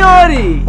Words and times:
senhores! 0.00 0.62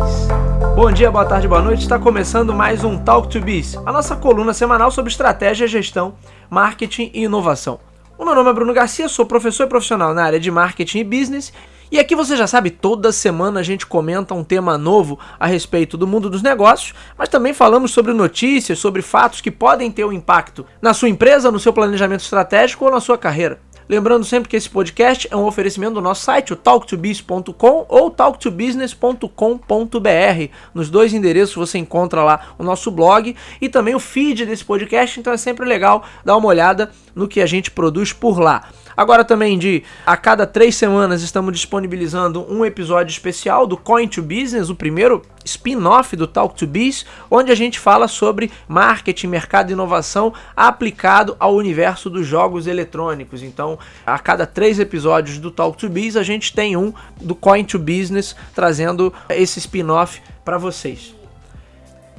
Bom 0.75 0.91
dia, 0.91 1.09
boa 1.09 1.23
tarde, 1.23 1.47
boa 1.47 1.61
noite. 1.61 1.83
Está 1.83 1.97
começando 1.97 2.53
mais 2.53 2.83
um 2.83 2.97
Talk 2.97 3.29
to 3.29 3.39
Biz, 3.39 3.77
a 3.77 3.91
nossa 3.91 4.13
coluna 4.13 4.53
semanal 4.53 4.91
sobre 4.91 5.09
estratégia, 5.09 5.67
gestão, 5.67 6.15
marketing 6.49 7.11
e 7.13 7.23
inovação. 7.23 7.79
O 8.17 8.25
meu 8.25 8.35
nome 8.35 8.49
é 8.49 8.53
Bruno 8.53 8.73
Garcia, 8.73 9.07
sou 9.07 9.25
professor 9.25 9.63
e 9.63 9.69
profissional 9.69 10.13
na 10.13 10.25
área 10.25 10.39
de 10.39 10.51
marketing 10.51 10.99
e 10.99 11.03
business. 11.05 11.53
E 11.89 11.97
aqui 11.97 12.13
você 12.13 12.35
já 12.35 12.45
sabe, 12.45 12.71
toda 12.71 13.13
semana 13.13 13.61
a 13.61 13.63
gente 13.63 13.85
comenta 13.85 14.33
um 14.33 14.43
tema 14.43 14.77
novo 14.77 15.17
a 15.39 15.47
respeito 15.47 15.95
do 15.95 16.05
mundo 16.05 16.29
dos 16.29 16.41
negócios, 16.41 16.93
mas 17.17 17.29
também 17.29 17.53
falamos 17.53 17.91
sobre 17.91 18.11
notícias, 18.11 18.79
sobre 18.79 19.01
fatos 19.01 19.39
que 19.39 19.49
podem 19.49 19.89
ter 19.89 20.03
um 20.03 20.11
impacto 20.11 20.65
na 20.81 20.93
sua 20.93 21.07
empresa, 21.07 21.49
no 21.49 21.59
seu 21.59 21.71
planejamento 21.71 22.21
estratégico 22.21 22.83
ou 22.83 22.91
na 22.91 22.99
sua 22.99 23.17
carreira. 23.17 23.59
Lembrando 23.91 24.23
sempre 24.23 24.47
que 24.47 24.55
esse 24.55 24.69
podcast 24.69 25.27
é 25.29 25.35
um 25.35 25.45
oferecimento 25.45 25.95
do 25.95 26.01
nosso 26.01 26.23
site, 26.23 26.53
o 26.53 26.55
talktobiz.com 26.55 27.85
ou 27.89 28.09
talktobusiness.com.br. 28.09 30.53
Nos 30.73 30.89
dois 30.89 31.13
endereços 31.13 31.57
você 31.57 31.77
encontra 31.77 32.23
lá 32.23 32.53
o 32.57 32.63
nosso 32.63 32.89
blog 32.89 33.35
e 33.59 33.67
também 33.67 33.93
o 33.93 33.99
feed 33.99 34.45
desse 34.45 34.63
podcast, 34.63 35.19
então 35.19 35.33
é 35.33 35.37
sempre 35.37 35.65
legal 35.65 36.05
dar 36.23 36.37
uma 36.37 36.47
olhada 36.47 36.89
no 37.13 37.27
que 37.27 37.41
a 37.41 37.45
gente 37.45 37.69
produz 37.69 38.13
por 38.13 38.39
lá. 38.39 38.69
Agora 38.95 39.23
também 39.23 39.57
de 39.57 39.83
a 40.05 40.17
cada 40.17 40.45
três 40.45 40.75
semanas 40.75 41.21
estamos 41.21 41.53
disponibilizando 41.53 42.45
um 42.51 42.65
episódio 42.65 43.11
especial 43.11 43.65
do 43.65 43.77
Coin 43.77 44.07
to 44.07 44.21
Business, 44.21 44.69
o 44.69 44.75
primeiro 44.75 45.21
spin-off 45.45 46.15
do 46.15 46.27
Talk 46.27 46.55
to 46.55 46.67
Biz, 46.67 47.05
onde 47.29 47.51
a 47.51 47.55
gente 47.55 47.79
fala 47.79 48.07
sobre 48.07 48.51
marketing, 48.67 49.27
mercado 49.27 49.69
e 49.69 49.73
inovação 49.73 50.33
aplicado 50.55 51.35
ao 51.39 51.55
universo 51.55 52.09
dos 52.09 52.27
jogos 52.27 52.67
eletrônicos. 52.67 53.41
Então, 53.41 53.79
a 54.05 54.19
cada 54.19 54.45
três 54.45 54.79
episódios 54.79 55.37
do 55.39 55.51
Talk 55.51 55.77
to 55.77 55.89
Biz, 55.89 56.17
a 56.17 56.23
gente 56.23 56.53
tem 56.53 56.75
um 56.75 56.93
do 57.19 57.33
Coin 57.33 57.63
to 57.63 57.79
Business 57.79 58.35
trazendo 58.53 59.13
esse 59.29 59.59
spin-off 59.59 60.21
para 60.43 60.57
vocês. 60.57 61.15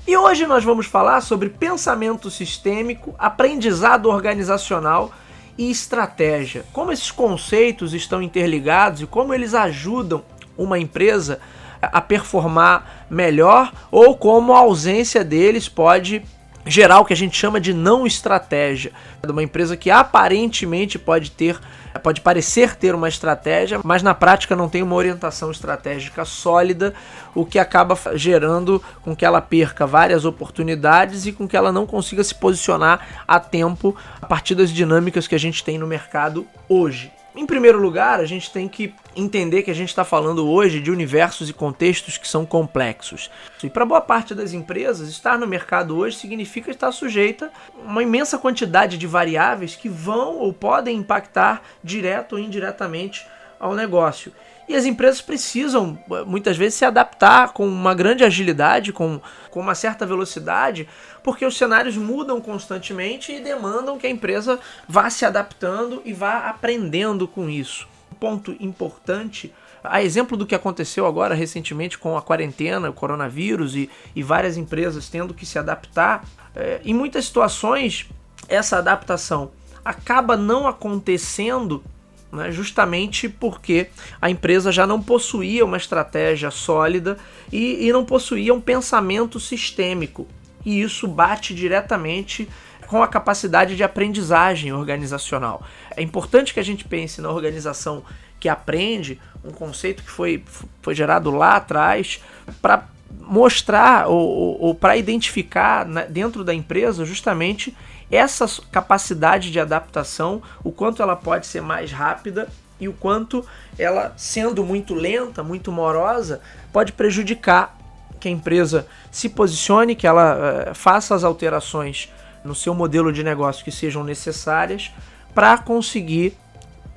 E 0.04 0.16
hoje 0.16 0.48
nós 0.48 0.64
vamos 0.64 0.86
falar 0.86 1.20
sobre 1.20 1.48
pensamento 1.48 2.28
sistêmico, 2.28 3.14
aprendizado 3.16 4.06
organizacional 4.06 5.12
e 5.56 5.70
estratégia. 5.70 6.64
Como 6.72 6.92
esses 6.92 7.10
conceitos 7.10 7.94
estão 7.94 8.22
interligados 8.22 9.02
e 9.02 9.06
como 9.06 9.34
eles 9.34 9.54
ajudam 9.54 10.22
uma 10.56 10.78
empresa 10.78 11.40
a 11.80 12.00
performar 12.00 13.06
melhor 13.10 13.72
ou 13.90 14.16
como 14.16 14.54
a 14.54 14.58
ausência 14.58 15.24
deles 15.24 15.68
pode 15.68 16.22
gerar 16.66 17.00
o 17.00 17.04
que 17.04 17.12
a 17.12 17.16
gente 17.16 17.36
chama 17.36 17.60
de 17.60 17.72
não 17.72 18.06
estratégia. 18.06 18.92
De 19.24 19.30
uma 19.30 19.42
empresa 19.42 19.76
que 19.76 19.90
aparentemente 19.90 20.98
pode 20.98 21.30
ter, 21.30 21.58
pode 22.02 22.20
parecer 22.20 22.76
ter 22.76 22.94
uma 22.94 23.08
estratégia, 23.08 23.80
mas 23.84 24.02
na 24.02 24.14
prática 24.14 24.56
não 24.56 24.68
tem 24.68 24.82
uma 24.82 24.94
orientação 24.94 25.50
estratégica 25.50 26.24
sólida, 26.24 26.94
o 27.34 27.44
que 27.44 27.58
acaba 27.58 27.98
gerando 28.14 28.82
com 29.02 29.14
que 29.14 29.24
ela 29.24 29.40
perca 29.40 29.86
várias 29.86 30.24
oportunidades 30.24 31.26
e 31.26 31.32
com 31.32 31.48
que 31.48 31.56
ela 31.56 31.72
não 31.72 31.86
consiga 31.86 32.22
se 32.22 32.34
posicionar 32.34 33.24
a 33.26 33.38
tempo 33.40 33.96
a 34.20 34.26
partir 34.26 34.54
das 34.54 34.70
dinâmicas 34.70 35.26
que 35.26 35.34
a 35.34 35.40
gente 35.40 35.64
tem 35.64 35.78
no 35.78 35.86
mercado 35.86 36.46
hoje. 36.68 37.12
Em 37.34 37.46
primeiro 37.46 37.80
lugar, 37.80 38.20
a 38.20 38.26
gente 38.26 38.50
tem 38.50 38.68
que 38.68 38.94
entender 39.16 39.62
que 39.62 39.70
a 39.70 39.74
gente 39.74 39.88
está 39.88 40.04
falando 40.04 40.46
hoje 40.46 40.80
de 40.80 40.90
universos 40.90 41.48
e 41.48 41.52
contextos 41.54 42.18
que 42.18 42.28
são 42.28 42.44
complexos. 42.44 43.30
E 43.64 43.70
para 43.70 43.86
boa 43.86 44.02
parte 44.02 44.34
das 44.34 44.52
empresas, 44.52 45.08
estar 45.08 45.38
no 45.38 45.46
mercado 45.46 45.96
hoje 45.96 46.18
significa 46.18 46.70
estar 46.70 46.92
sujeita 46.92 47.50
a 47.74 47.90
uma 47.90 48.02
imensa 48.02 48.36
quantidade 48.36 48.98
de 48.98 49.06
variáveis 49.06 49.74
que 49.74 49.88
vão 49.88 50.36
ou 50.36 50.52
podem 50.52 50.98
impactar 50.98 51.62
direto 51.82 52.34
ou 52.34 52.38
indiretamente 52.38 53.26
ao 53.58 53.74
negócio. 53.74 54.30
E 54.72 54.74
as 54.74 54.86
empresas 54.86 55.20
precisam, 55.20 55.98
muitas 56.26 56.56
vezes, 56.56 56.76
se 56.76 56.84
adaptar 56.86 57.52
com 57.52 57.68
uma 57.68 57.92
grande 57.92 58.24
agilidade, 58.24 58.90
com, 58.90 59.20
com 59.50 59.60
uma 59.60 59.74
certa 59.74 60.06
velocidade, 60.06 60.88
porque 61.22 61.44
os 61.44 61.58
cenários 61.58 61.94
mudam 61.94 62.40
constantemente 62.40 63.32
e 63.32 63.40
demandam 63.40 63.98
que 63.98 64.06
a 64.06 64.10
empresa 64.10 64.58
vá 64.88 65.10
se 65.10 65.26
adaptando 65.26 66.00
e 66.06 66.14
vá 66.14 66.48
aprendendo 66.48 67.28
com 67.28 67.50
isso. 67.50 67.86
Um 68.10 68.14
ponto 68.14 68.56
importante 68.58 69.52
a 69.84 70.02
exemplo 70.02 70.38
do 70.38 70.46
que 70.46 70.54
aconteceu 70.54 71.04
agora 71.06 71.34
recentemente 71.34 71.98
com 71.98 72.16
a 72.16 72.22
quarentena, 72.22 72.88
o 72.88 72.94
coronavírus 72.94 73.76
e, 73.76 73.90
e 74.16 74.22
várias 74.22 74.56
empresas 74.56 75.06
tendo 75.06 75.34
que 75.34 75.44
se 75.44 75.58
adaptar, 75.58 76.24
é, 76.56 76.80
em 76.82 76.94
muitas 76.94 77.26
situações 77.26 78.08
essa 78.48 78.78
adaptação 78.78 79.50
acaba 79.84 80.34
não 80.34 80.66
acontecendo 80.66 81.84
né, 82.32 82.50
justamente 82.50 83.28
porque 83.28 83.88
a 84.20 84.30
empresa 84.30 84.72
já 84.72 84.86
não 84.86 85.02
possuía 85.02 85.64
uma 85.64 85.76
estratégia 85.76 86.50
sólida 86.50 87.18
e, 87.52 87.86
e 87.86 87.92
não 87.92 88.04
possuía 88.04 88.54
um 88.54 88.60
pensamento 88.60 89.38
sistêmico. 89.38 90.26
E 90.64 90.80
isso 90.80 91.06
bate 91.06 91.54
diretamente 91.54 92.48
com 92.86 93.02
a 93.02 93.08
capacidade 93.08 93.76
de 93.76 93.84
aprendizagem 93.84 94.72
organizacional. 94.72 95.62
É 95.96 96.02
importante 96.02 96.54
que 96.54 96.60
a 96.60 96.64
gente 96.64 96.84
pense 96.84 97.20
na 97.20 97.30
organização 97.30 98.02
que 98.40 98.48
aprende, 98.48 99.20
um 99.44 99.50
conceito 99.50 100.02
que 100.02 100.10
foi, 100.10 100.42
foi 100.80 100.94
gerado 100.94 101.30
lá 101.30 101.56
atrás, 101.56 102.20
para 102.60 102.88
mostrar 103.20 104.08
ou, 104.08 104.18
ou, 104.18 104.60
ou 104.60 104.74
para 104.74 104.96
identificar 104.96 105.86
né, 105.86 106.06
dentro 106.08 106.42
da 106.42 106.52
empresa 106.52 107.04
justamente 107.04 107.76
essa 108.12 108.46
capacidade 108.70 109.50
de 109.50 109.58
adaptação, 109.58 110.42
o 110.62 110.70
quanto 110.70 111.02
ela 111.02 111.16
pode 111.16 111.46
ser 111.46 111.62
mais 111.62 111.90
rápida 111.90 112.46
e 112.78 112.86
o 112.86 112.92
quanto 112.92 113.44
ela, 113.78 114.12
sendo 114.18 114.62
muito 114.62 114.94
lenta, 114.94 115.42
muito 115.42 115.72
morosa, 115.72 116.42
pode 116.70 116.92
prejudicar 116.92 117.74
que 118.20 118.28
a 118.28 118.30
empresa 118.30 118.86
se 119.10 119.30
posicione, 119.30 119.96
que 119.96 120.06
ela 120.06 120.70
uh, 120.70 120.74
faça 120.74 121.14
as 121.14 121.24
alterações 121.24 122.12
no 122.44 122.54
seu 122.54 122.74
modelo 122.74 123.12
de 123.12 123.24
negócio 123.24 123.64
que 123.64 123.72
sejam 123.72 124.04
necessárias 124.04 124.92
para 125.34 125.56
conseguir 125.56 126.36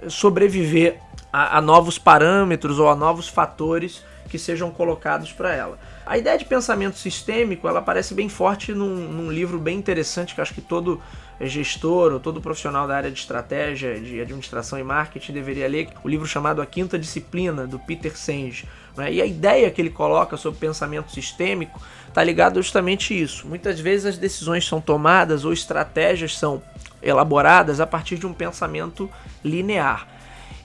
sobreviver 0.10 1.00
a, 1.32 1.58
a 1.58 1.62
novos 1.62 1.98
parâmetros 1.98 2.78
ou 2.78 2.90
a 2.90 2.96
novos 2.96 3.28
fatores 3.28 4.04
que 4.30 4.38
sejam 4.38 4.70
colocados 4.70 5.32
para 5.32 5.54
ela. 5.54 5.80
A 6.06 6.20
ideia 6.20 6.38
de 6.38 6.46
pensamento 6.46 7.00
sistêmico 7.00 7.68
ela 7.68 7.80
aparece 7.80 8.14
bem 8.14 8.30
forte 8.30 8.74
num, 8.74 8.96
num, 8.96 9.32
livro 9.32 9.58
bem 9.58 9.76
interessante 9.76 10.36
que 10.36 10.42
acho 10.42 10.54
que 10.54 10.62
todo 10.62 11.02
gestor 11.42 12.14
ou 12.14 12.20
todo 12.20 12.40
profissional 12.40 12.88
da 12.88 12.96
área 12.96 13.12
de 13.12 13.20
estratégia, 13.20 14.00
de 14.00 14.22
administração 14.22 14.78
e 14.78 14.84
marketing 14.84 15.34
deveria 15.34 15.68
ler, 15.68 15.90
o 16.04 16.08
livro 16.08 16.28
chamado 16.28 16.62
A 16.62 16.66
Quinta 16.66 16.98
Disciplina, 17.00 17.66
do 17.66 17.80
Peter 17.80 18.16
Senge. 18.16 18.68
Né? 18.96 19.14
E 19.14 19.22
a 19.22 19.26
ideia 19.26 19.72
que 19.72 19.82
ele 19.82 19.90
coloca 19.90 20.38
sobre 20.38 20.60
pensamento 20.60 21.12
sistêmico 21.12 21.82
está 22.08 22.24
ligado 22.24 22.62
justamente 22.62 23.12
a 23.12 23.18
isso. 23.18 23.48
Muitas 23.48 23.80
vezes 23.80 24.06
as 24.06 24.18
decisões 24.18 24.66
são 24.66 24.80
tomadas 24.80 25.44
ou 25.44 25.52
estratégias 25.52 26.38
são 26.38 26.62
elaboradas 27.02 27.80
a 27.80 27.88
partir 27.88 28.18
de 28.18 28.28
um 28.28 28.34
pensamento 28.34 29.10
linear. 29.44 30.15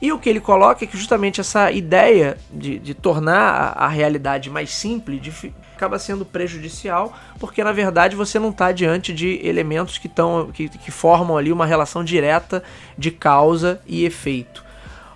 E 0.00 0.10
o 0.12 0.18
que 0.18 0.30
ele 0.30 0.40
coloca 0.40 0.84
é 0.84 0.86
que 0.86 0.96
justamente 0.96 1.40
essa 1.40 1.70
ideia 1.70 2.38
de, 2.50 2.78
de 2.78 2.94
tornar 2.94 3.74
a, 3.76 3.84
a, 3.84 3.88
realidade 3.88 4.48
mais 4.48 4.70
simples 4.70 5.20
de, 5.20 5.52
acaba 5.76 5.98
sendo 5.98 6.24
prejudicial, 6.24 7.12
porque 7.38 7.62
na 7.62 7.72
verdade 7.72 8.16
você 8.16 8.38
não 8.38 8.48
está 8.48 8.72
diante 8.72 9.12
de 9.12 9.46
elementos 9.46 9.98
que, 9.98 10.08
tão, 10.08 10.50
que, 10.52 10.68
que 10.70 10.90
formam 10.90 11.36
ali 11.36 11.52
uma 11.52 11.66
relação 11.66 12.02
direta 12.02 12.62
de 12.96 13.10
causa 13.10 13.80
e 13.86 14.04
efeito. 14.06 14.64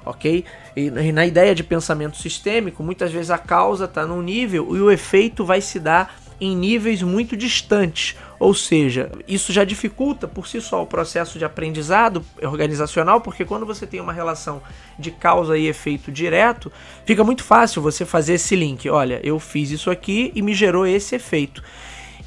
Ok? 0.05 0.45
E, 0.77 0.91
na 0.91 1.25
ideia 1.25 1.55
de 1.55 1.65
pensamento 1.65 2.19
sistêmico, 2.19 2.83
muitas 2.83 3.11
vezes 3.11 3.31
a 3.31 3.39
causa 3.39 3.87
está 3.87 4.07
num 4.07 4.21
nível 4.21 4.77
e 4.77 4.81
o 4.81 4.91
efeito 4.91 5.47
vai 5.47 5.63
se 5.63 5.81
dar 5.81 6.15
em 6.41 6.55
níveis 6.55 7.03
muito 7.03 7.37
distantes, 7.37 8.17
ou 8.39 8.55
seja, 8.55 9.11
isso 9.27 9.53
já 9.53 9.65
dificulta 9.65 10.27
por 10.27 10.47
si 10.47 10.61
só 10.61 10.83
o 10.83 10.87
processo 10.87 11.39
de 11.39 11.45
aprendizado 11.45 12.25
organizacional, 12.43 13.21
porque 13.21 13.45
quando 13.45 13.67
você 13.67 13.87
tem 13.87 14.01
uma 14.01 14.13
relação 14.13 14.63
de 14.99 15.11
causa 15.11 15.57
e 15.57 15.67
efeito 15.67 16.11
direto, 16.11 16.71
fica 17.05 17.23
muito 17.25 17.43
fácil 17.43 17.83
você 17.83 18.05
fazer 18.05 18.35
esse 18.35 18.57
link. 18.57 18.89
Olha, 18.89 19.21
eu 19.23 19.39
fiz 19.39 19.71
isso 19.71 19.91
aqui 19.91 20.33
e 20.35 20.43
me 20.43 20.55
gerou 20.55 20.87
esse 20.87 21.15
efeito. 21.15 21.63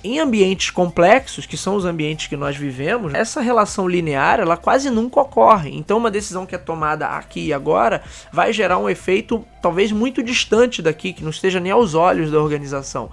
Em 0.04 0.20
ambientes 0.20 0.70
complexos, 0.70 1.48
que 1.48 1.58
são 1.58 1.76
os 1.76 1.84
ambientes 1.84 2.28
que 2.28 2.38
nós 2.38 2.56
vivemos, 2.56 3.14
essa 3.16 3.42
relação 3.42 3.88
linear 3.88 4.40
ela 4.40 4.56
quase 4.56 4.92
nunca 4.92 5.20
ocorre. 5.20 5.76
Então, 5.76 5.98
uma 5.98 6.12
decisão 6.12 6.46
que 6.46 6.54
é 6.54 6.58
tomada 6.58 7.08
aqui 7.08 7.48
e 7.48 7.54
agora 7.54 8.04
vai 8.32 8.54
gerar 8.54 8.78
um 8.78 8.88
efeito 8.88 9.44
talvez 9.62 9.92
muito 9.92 10.22
distante 10.22 10.84
daqui, 10.84 11.14
que 11.14 11.24
não 11.24 11.32
esteja 11.32 11.60
nem 11.60 11.72
aos 11.72 11.96
olhos 11.96 12.32
da 12.32 12.40
organização. 12.40 13.10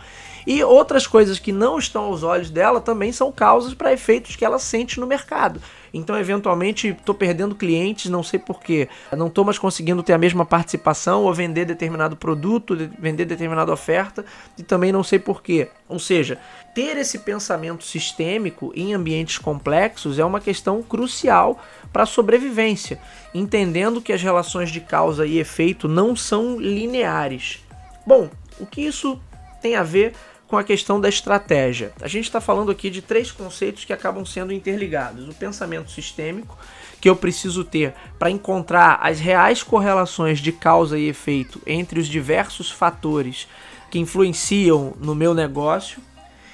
E 0.46 0.62
outras 0.62 1.06
coisas 1.06 1.38
que 1.38 1.52
não 1.52 1.78
estão 1.78 2.04
aos 2.04 2.22
olhos 2.22 2.50
dela 2.50 2.80
também 2.80 3.12
são 3.12 3.32
causas 3.32 3.74
para 3.74 3.92
efeitos 3.92 4.36
que 4.36 4.44
ela 4.44 4.58
sente 4.58 5.00
no 5.00 5.06
mercado. 5.06 5.60
Então, 5.92 6.18
eventualmente, 6.18 6.88
estou 6.88 7.14
perdendo 7.14 7.54
clientes, 7.54 8.10
não 8.10 8.22
sei 8.22 8.38
porquê. 8.38 8.88
Não 9.16 9.28
estou 9.28 9.44
mais 9.44 9.58
conseguindo 9.58 10.02
ter 10.02 10.12
a 10.12 10.18
mesma 10.18 10.44
participação 10.44 11.22
ou 11.22 11.32
vender 11.32 11.64
determinado 11.64 12.16
produto, 12.16 12.76
vender 12.98 13.24
determinada 13.24 13.72
oferta, 13.72 14.24
e 14.58 14.62
também 14.62 14.90
não 14.90 15.04
sei 15.04 15.20
porquê. 15.20 15.68
Ou 15.88 16.00
seja, 16.00 16.38
ter 16.74 16.96
esse 16.96 17.20
pensamento 17.20 17.84
sistêmico 17.84 18.72
em 18.74 18.92
ambientes 18.92 19.38
complexos 19.38 20.18
é 20.18 20.24
uma 20.24 20.40
questão 20.40 20.82
crucial 20.82 21.62
para 21.92 22.02
a 22.02 22.06
sobrevivência, 22.06 23.00
entendendo 23.32 24.02
que 24.02 24.12
as 24.12 24.20
relações 24.20 24.70
de 24.70 24.80
causa 24.80 25.24
e 25.24 25.38
efeito 25.38 25.86
não 25.86 26.16
são 26.16 26.58
lineares 26.58 27.64
Bom, 28.06 28.28
o 28.58 28.66
que 28.66 28.82
isso 28.82 29.18
tem 29.62 29.76
a 29.76 29.82
ver 29.82 30.12
com 30.54 30.58
a 30.58 30.62
questão 30.62 31.00
da 31.00 31.08
estratégia? 31.08 31.92
A 32.00 32.06
gente 32.06 32.26
está 32.26 32.40
falando 32.40 32.70
aqui 32.70 32.88
de 32.88 33.02
três 33.02 33.32
conceitos 33.32 33.84
que 33.84 33.92
acabam 33.92 34.24
sendo 34.24 34.52
interligados: 34.52 35.28
o 35.28 35.34
pensamento 35.34 35.90
sistêmico, 35.90 36.56
que 37.00 37.10
eu 37.10 37.16
preciso 37.16 37.64
ter 37.64 37.92
para 38.20 38.30
encontrar 38.30 39.00
as 39.02 39.18
reais 39.18 39.64
correlações 39.64 40.38
de 40.38 40.52
causa 40.52 40.96
e 40.96 41.08
efeito 41.08 41.60
entre 41.66 41.98
os 41.98 42.06
diversos 42.06 42.70
fatores 42.70 43.48
que 43.90 43.98
influenciam 43.98 44.94
no 45.00 45.12
meu 45.12 45.34
negócio. 45.34 46.00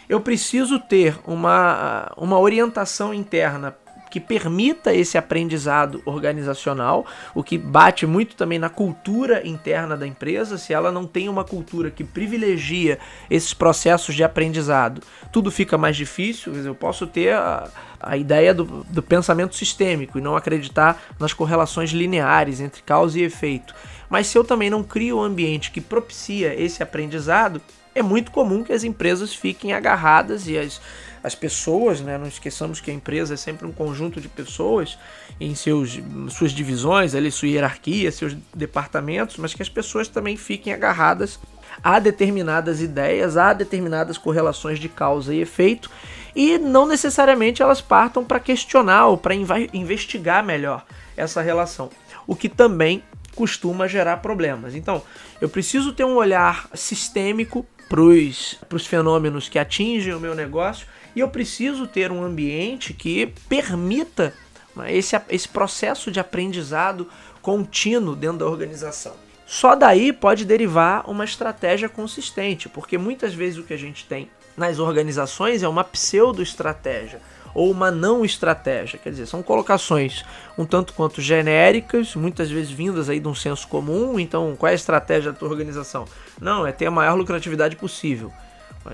Eu 0.09 0.19
preciso 0.19 0.79
ter 0.79 1.19
uma, 1.27 2.11
uma 2.17 2.39
orientação 2.39 3.13
interna 3.13 3.77
que 4.11 4.19
permita 4.19 4.93
esse 4.93 5.17
aprendizado 5.17 6.03
organizacional, 6.05 7.07
o 7.35 7.43
que 7.43 7.57
bate 7.57 8.07
muito 8.07 8.35
também 8.35 8.59
na 8.59 8.69
cultura 8.69 9.47
interna 9.47 9.97
da 9.97 10.07
empresa. 10.07 10.59
Se 10.59 10.73
ela 10.73 10.91
não 10.91 11.07
tem 11.07 11.29
uma 11.29 11.45
cultura 11.45 11.91
que 11.91 12.03
privilegia 12.03 12.99
esses 13.31 13.55
processos 13.55 14.15
de 14.15 14.25
aprendizado, 14.25 15.01
tudo 15.33 15.51
fica 15.51 15.79
mais 15.79 15.97
difícil. 15.97 16.55
Eu 16.55 16.75
posso 16.75 17.07
ter 17.07 17.35
a, 17.35 17.71
a 18.01 18.17
ideia 18.17 18.53
do, 18.53 18.65
do 18.65 19.03
pensamento 19.03 19.55
sistêmico 19.55 20.19
e 20.19 20.23
não 20.23 20.37
acreditar 20.37 21.01
nas 21.19 21.33
correlações 21.33 21.91
lineares 21.91 22.61
entre 22.61 22.83
causa 22.83 23.19
e 23.19 23.23
efeito. 23.23 23.75
Mas 24.09 24.27
se 24.27 24.37
eu 24.37 24.43
também 24.43 24.69
não 24.69 24.83
crio 24.83 25.19
um 25.19 25.23
ambiente 25.23 25.71
que 25.71 25.81
propicia 25.81 26.53
esse 26.61 26.83
aprendizado, 26.83 27.63
é 27.95 28.03
muito 28.03 28.31
comum 28.31 28.65
que 28.65 28.73
as 28.73 28.83
empresas 28.83 29.35
fiquem 29.35 29.73
agarradas 29.73 30.49
e 30.49 30.59
as 30.59 30.81
as 31.23 31.35
pessoas, 31.35 32.01
né? 32.01 32.17
Não 32.17 32.27
esqueçamos 32.27 32.81
que 32.81 32.91
a 32.91 32.95
empresa 32.95 33.35
é 33.35 33.37
sempre 33.37 33.67
um 33.67 33.73
conjunto 33.73 34.21
de 34.21 34.29
pessoas 34.29 34.99
em 35.41 35.55
seus, 35.55 35.99
suas 36.31 36.53
divisões, 36.53 37.15
ali, 37.15 37.31
sua 37.31 37.49
hierarquia, 37.49 38.11
seus 38.11 38.37
departamentos, 38.55 39.37
mas 39.37 39.55
que 39.55 39.63
as 39.63 39.69
pessoas 39.69 40.09
também 40.09 40.37
fiquem 40.37 40.73
agarradas 40.73 41.39
a 41.83 41.99
determinadas 41.99 42.81
ideias, 42.81 43.37
a 43.37 43.53
determinadas 43.53 44.19
correlações 44.19 44.79
de 44.79 44.89
causa 44.89 45.35
e 45.35 45.41
efeito, 45.41 45.91
e 46.35 46.59
não 46.59 46.87
necessariamente 46.87 47.63
elas 47.63 47.81
partam 47.81 48.25
para 48.25 48.41
questionar 48.41 49.07
ou 49.07 49.17
para 49.17 49.35
investigar 49.35 50.45
melhor 50.45 50.85
essa 51.17 51.41
relação, 51.41 51.91
o 52.27 52.37
que 52.37 52.49
também 52.49 53.03
costuma 53.35 53.87
gerar 53.87 54.19
problemas. 54.19 54.75
Então, 54.75 55.03
eu 55.41 55.49
preciso 55.49 55.93
ter 55.93 56.05
um 56.05 56.17
olhar 56.17 56.69
sistêmico 56.75 57.65
para 57.89 58.01
os 58.01 58.87
fenômenos 58.87 59.49
que 59.49 59.59
atingem 59.59 60.15
o 60.15 60.21
meu 60.21 60.35
negócio 60.35 60.87
e 61.15 61.21
eu 61.21 61.29
preciso 61.29 61.87
ter 61.87 62.13
um 62.13 62.23
ambiente 62.23 62.93
que 62.93 63.33
permita 63.49 64.35
né, 64.75 64.95
esse, 64.95 65.21
esse 65.29 65.49
processo 65.49 66.11
de 66.11 66.21
aprendizado 66.21 67.09
contínuo 67.43 68.15
dentro 68.15 68.39
da 68.39 68.47
organização. 68.47 69.15
Só 69.47 69.75
daí 69.75 70.13
pode 70.13 70.45
derivar 70.45 71.09
uma 71.11 71.25
estratégia 71.25 71.89
consistente, 71.89 72.69
porque 72.69 72.97
muitas 72.97 73.35
vezes 73.35 73.59
o 73.59 73.65
que 73.65 73.75
a 73.75 73.79
gente 73.79 74.07
tem 74.07 74.31
nas 74.57 74.79
organizações 74.79 75.63
é 75.63 75.69
uma 75.69 75.83
pseudo-estratégia 75.83 77.21
ou 77.53 77.71
uma 77.71 77.91
não 77.91 78.25
estratégia, 78.25 78.99
quer 78.99 79.11
dizer, 79.11 79.27
são 79.27 79.43
colocações 79.43 80.25
um 80.57 80.65
tanto 80.65 80.93
quanto 80.93 81.21
genéricas, 81.21 82.15
muitas 82.15 82.49
vezes 82.49 82.71
vindas 82.71 83.09
aí 83.09 83.19
de 83.19 83.27
um 83.27 83.35
senso 83.35 83.67
comum. 83.67 84.21
Então, 84.21 84.55
qual 84.57 84.69
é 84.69 84.73
a 84.73 84.77
estratégia 84.77 85.33
da 85.33 85.39
tua 85.39 85.49
organização? 85.49 86.05
Não, 86.41 86.67
é 86.67 86.73
ter 86.73 86.87
a 86.87 86.91
maior 86.91 87.15
lucratividade 87.15 87.75
possível. 87.75 88.33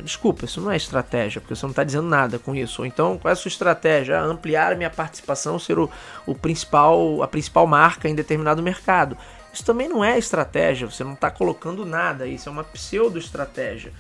Desculpa, 0.03 0.45
isso 0.45 0.61
não 0.61 0.71
é 0.71 0.77
estratégia, 0.77 1.41
porque 1.41 1.55
você 1.55 1.65
não 1.65 1.71
está 1.71 1.85
dizendo 1.85 2.09
nada 2.09 2.39
com 2.39 2.55
isso. 2.55 2.83
Ou 2.83 2.87
então, 2.87 3.19
qual 3.19 3.31
é 3.31 3.33
a 3.33 3.37
sua 3.37 3.49
estratégia? 3.49 4.19
Ah, 4.19 4.25
ampliar 4.25 4.73
a 4.73 4.77
minha 4.77 4.91
participação, 4.91 5.59
ser 5.59 5.79
o, 5.79 5.91
o 6.27 6.35
principal, 6.35 7.23
a 7.23 7.29
principal 7.29 7.67
marca 7.67 8.09
em 8.09 8.15
determinado 8.15 8.63
mercado. 8.63 9.17
Isso 9.53 9.65
também 9.65 9.89
não 9.89 10.05
é 10.05 10.19
estratégia, 10.19 10.89
você 10.89 11.03
não 11.03 11.15
está 11.15 11.31
colocando 11.31 11.87
nada, 11.87 12.27
isso 12.27 12.49
é 12.49 12.53
uma 12.53 12.63
pseudo-estratégia. 12.63 13.91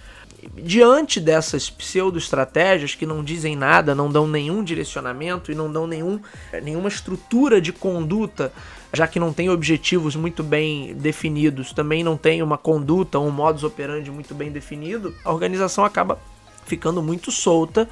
Diante 0.55 1.19
dessas 1.19 1.71
pseudo-estratégias 1.71 2.95
que 2.95 3.07
não 3.07 3.25
dizem 3.25 3.57
nada, 3.57 3.95
não 3.95 4.11
dão 4.11 4.29
nenhum 4.29 4.63
direcionamento 4.63 5.51
e 5.51 5.55
não 5.55 5.73
dão 5.73 5.87
nenhum, 5.87 6.21
nenhuma 6.63 6.89
estrutura 6.89 7.59
de 7.59 7.73
conduta 7.73 8.53
já 8.97 9.07
que 9.07 9.21
não 9.21 9.33
tem 9.33 9.51
objetivos 9.51 10.17
muito 10.17 10.43
bem 10.43 10.95
definidos, 10.95 11.73
também 11.73 12.03
não 12.03 12.17
tem 12.17 12.43
uma 12.43 12.57
conduta, 12.57 13.19
um 13.19 13.31
modus 13.31 13.63
operandi 13.63 14.11
muito 14.11 14.35
bem 14.35 14.51
definido, 14.51 15.15
a 15.23 15.31
organização 15.31 15.85
acaba 15.85 16.19
ficando 16.65 17.03
muito 17.03 17.31
solta 17.31 17.89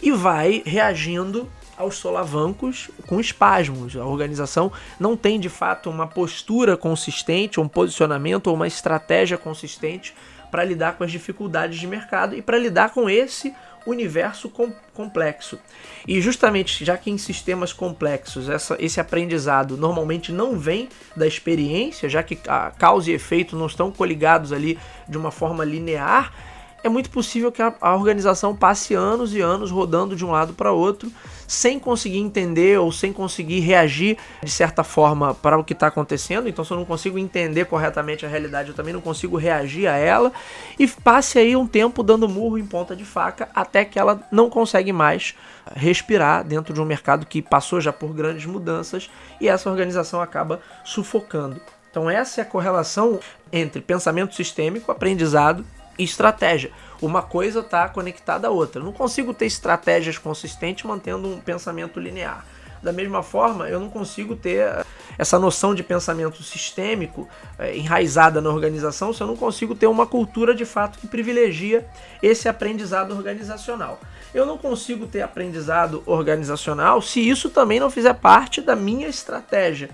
e 0.00 0.12
vai 0.12 0.62
reagindo 0.64 1.48
aos 1.76 1.96
solavancos 1.96 2.90
com 3.06 3.20
espasmos. 3.20 3.96
A 3.96 4.04
organização 4.04 4.72
não 5.00 5.16
tem 5.16 5.38
de 5.40 5.48
fato 5.48 5.90
uma 5.90 6.06
postura 6.06 6.76
consistente, 6.76 7.60
um 7.60 7.68
posicionamento 7.68 8.46
ou 8.46 8.54
uma 8.54 8.66
estratégia 8.66 9.36
consistente 9.36 10.14
para 10.50 10.64
lidar 10.64 10.96
com 10.96 11.04
as 11.04 11.10
dificuldades 11.10 11.78
de 11.78 11.86
mercado 11.86 12.36
e 12.36 12.40
para 12.40 12.56
lidar 12.56 12.90
com 12.90 13.10
esse 13.10 13.52
universo 13.86 14.48
com, 14.48 14.72
complexo. 14.92 15.58
E 16.06 16.20
justamente 16.20 16.84
já 16.84 16.96
que 16.96 17.10
em 17.10 17.18
sistemas 17.18 17.72
complexos 17.72 18.48
essa, 18.48 18.76
esse 18.80 19.00
aprendizado 19.00 19.76
normalmente 19.76 20.32
não 20.32 20.58
vem 20.58 20.88
da 21.16 21.26
experiência, 21.26 22.08
já 22.08 22.22
que 22.22 22.38
a 22.48 22.70
causa 22.70 23.10
e 23.10 23.14
efeito 23.14 23.56
não 23.56 23.66
estão 23.66 23.90
coligados 23.90 24.52
ali 24.52 24.78
de 25.08 25.16
uma 25.16 25.30
forma 25.30 25.64
linear, 25.64 26.32
é 26.82 26.88
muito 26.88 27.10
possível 27.10 27.50
que 27.50 27.60
a, 27.60 27.74
a 27.80 27.94
organização 27.94 28.54
passe 28.54 28.94
anos 28.94 29.34
e 29.34 29.40
anos 29.40 29.70
rodando 29.70 30.14
de 30.14 30.24
um 30.24 30.30
lado 30.30 30.52
para 30.52 30.72
outro 30.72 31.10
sem 31.46 31.78
conseguir 31.78 32.18
entender 32.18 32.78
ou 32.78 32.90
sem 32.90 33.12
conseguir 33.12 33.60
reagir 33.60 34.16
de 34.42 34.50
certa 34.50 34.82
forma 34.82 35.34
para 35.34 35.58
o 35.58 35.64
que 35.64 35.72
está 35.72 35.86
acontecendo. 35.86 36.48
Então, 36.48 36.64
se 36.64 36.72
eu 36.72 36.76
não 36.76 36.84
consigo 36.84 37.18
entender 37.18 37.66
corretamente 37.66 38.26
a 38.26 38.28
realidade, 38.28 38.70
eu 38.70 38.74
também 38.74 38.92
não 38.92 39.00
consigo 39.00 39.36
reagir 39.36 39.86
a 39.86 39.96
ela. 39.96 40.32
E 40.78 40.86
passe 40.88 41.38
aí 41.38 41.56
um 41.56 41.66
tempo 41.66 42.02
dando 42.02 42.28
murro 42.28 42.58
em 42.58 42.66
ponta 42.66 42.96
de 42.96 43.04
faca 43.04 43.48
até 43.54 43.84
que 43.84 43.98
ela 43.98 44.20
não 44.30 44.50
consegue 44.50 44.92
mais 44.92 45.34
respirar 45.74 46.44
dentro 46.44 46.74
de 46.74 46.80
um 46.80 46.84
mercado 46.84 47.26
que 47.26 47.42
passou 47.42 47.80
já 47.80 47.92
por 47.92 48.12
grandes 48.12 48.46
mudanças 48.46 49.10
e 49.40 49.48
essa 49.48 49.70
organização 49.70 50.20
acaba 50.20 50.60
sufocando. 50.84 51.60
Então, 51.90 52.10
essa 52.10 52.40
é 52.40 52.42
a 52.42 52.46
correlação 52.46 53.18
entre 53.52 53.80
pensamento 53.80 54.34
sistêmico, 54.34 54.92
aprendizado 54.92 55.64
e 55.98 56.04
estratégia. 56.04 56.70
Uma 57.00 57.22
coisa 57.22 57.60
está 57.60 57.88
conectada 57.88 58.48
à 58.48 58.50
outra. 58.50 58.80
Eu 58.80 58.84
não 58.84 58.92
consigo 58.92 59.34
ter 59.34 59.46
estratégias 59.46 60.18
consistentes 60.18 60.84
mantendo 60.84 61.28
um 61.28 61.40
pensamento 61.40 62.00
linear. 62.00 62.44
Da 62.82 62.92
mesma 62.92 63.22
forma, 63.22 63.68
eu 63.68 63.80
não 63.80 63.88
consigo 63.88 64.36
ter 64.36 64.86
essa 65.18 65.38
noção 65.38 65.74
de 65.74 65.82
pensamento 65.82 66.42
sistêmico 66.42 67.28
é, 67.58 67.76
enraizada 67.76 68.40
na 68.40 68.50
organização 68.50 69.12
se 69.12 69.20
eu 69.20 69.26
não 69.26 69.36
consigo 69.36 69.74
ter 69.74 69.86
uma 69.86 70.06
cultura 70.06 70.54
de 70.54 70.64
fato 70.64 70.98
que 70.98 71.06
privilegia 71.06 71.86
esse 72.22 72.48
aprendizado 72.48 73.12
organizacional. 73.12 73.98
Eu 74.34 74.44
não 74.44 74.58
consigo 74.58 75.06
ter 75.06 75.22
aprendizado 75.22 76.02
organizacional 76.06 77.00
se 77.00 77.26
isso 77.26 77.48
também 77.48 77.80
não 77.80 77.90
fizer 77.90 78.14
parte 78.14 78.60
da 78.60 78.76
minha 78.76 79.08
estratégia. 79.08 79.90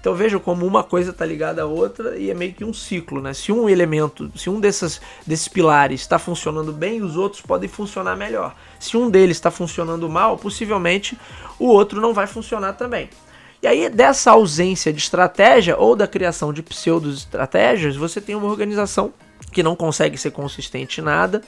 Então 0.00 0.14
veja 0.14 0.40
como 0.40 0.66
uma 0.66 0.82
coisa 0.82 1.10
está 1.10 1.26
ligada 1.26 1.62
à 1.62 1.66
outra 1.66 2.16
e 2.16 2.30
é 2.30 2.34
meio 2.34 2.54
que 2.54 2.64
um 2.64 2.72
ciclo, 2.72 3.20
né? 3.20 3.34
Se 3.34 3.52
um 3.52 3.68
elemento, 3.68 4.32
se 4.34 4.48
um 4.48 4.58
desses, 4.58 5.00
desses 5.26 5.46
pilares 5.46 6.00
está 6.00 6.18
funcionando 6.18 6.72
bem, 6.72 7.02
os 7.02 7.16
outros 7.16 7.42
podem 7.42 7.68
funcionar 7.68 8.16
melhor. 8.16 8.54
Se 8.78 8.96
um 8.96 9.10
deles 9.10 9.36
está 9.36 9.50
funcionando 9.50 10.08
mal, 10.08 10.38
possivelmente 10.38 11.18
o 11.58 11.66
outro 11.66 12.00
não 12.00 12.14
vai 12.14 12.26
funcionar 12.26 12.72
também. 12.72 13.10
E 13.62 13.66
aí, 13.66 13.90
dessa 13.90 14.30
ausência 14.30 14.90
de 14.90 14.98
estratégia 14.98 15.76
ou 15.76 15.94
da 15.94 16.06
criação 16.06 16.50
de 16.50 16.62
pseudo-estratégias, 16.62 17.94
você 17.94 18.18
tem 18.18 18.34
uma 18.34 18.46
organização 18.46 19.12
que 19.52 19.62
não 19.62 19.76
consegue 19.76 20.16
ser 20.16 20.30
consistente 20.30 21.02
em 21.02 21.04
nada, 21.04 21.42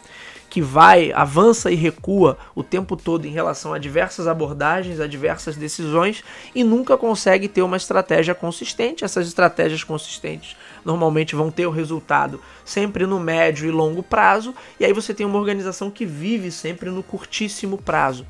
que 0.52 0.60
vai, 0.60 1.10
avança 1.12 1.70
e 1.70 1.74
recua 1.74 2.36
o 2.54 2.62
tempo 2.62 2.94
todo 2.94 3.24
em 3.24 3.30
relação 3.30 3.72
a 3.72 3.78
diversas 3.78 4.26
abordagens, 4.26 5.00
a 5.00 5.06
diversas 5.06 5.56
decisões 5.56 6.22
e 6.54 6.62
nunca 6.62 6.94
consegue 6.98 7.48
ter 7.48 7.62
uma 7.62 7.78
estratégia 7.78 8.34
consistente. 8.34 9.02
Essas 9.02 9.26
estratégias 9.26 9.82
consistentes 9.82 10.54
normalmente 10.84 11.34
vão 11.34 11.50
ter 11.50 11.64
o 11.66 11.70
resultado 11.70 12.38
sempre 12.66 13.06
no 13.06 13.18
médio 13.18 13.66
e 13.66 13.70
longo 13.70 14.02
prazo, 14.02 14.54
e 14.78 14.84
aí 14.84 14.92
você 14.92 15.14
tem 15.14 15.24
uma 15.24 15.38
organização 15.38 15.90
que 15.90 16.04
vive 16.04 16.50
sempre 16.50 16.90
no 16.90 17.02
curtíssimo 17.02 17.78
prazo 17.78 18.26